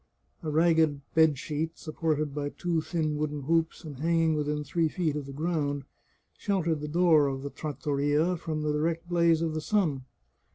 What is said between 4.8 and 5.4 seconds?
feet of the